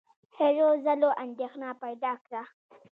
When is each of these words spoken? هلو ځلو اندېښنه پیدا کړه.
هلو 0.37 0.67
ځلو 0.85 1.09
اندېښنه 1.23 1.69
پیدا 1.83 2.11
کړه. 2.25 2.41